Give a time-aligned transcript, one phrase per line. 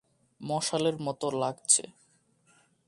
[0.41, 1.83] মশালের মত লাগছে।